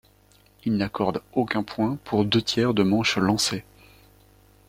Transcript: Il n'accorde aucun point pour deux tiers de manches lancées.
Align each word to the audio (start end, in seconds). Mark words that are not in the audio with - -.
Il 0.65 0.77
n'accorde 0.77 1.21
aucun 1.33 1.61
point 1.61 1.99
pour 2.05 2.25
deux 2.25 2.41
tiers 2.41 2.73
de 2.73 2.81
manches 2.81 3.17
lancées. 3.19 3.63